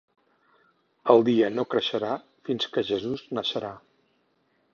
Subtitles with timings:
[1.15, 2.15] El dia no creixerà
[2.49, 3.73] fins que Jesús naixerà.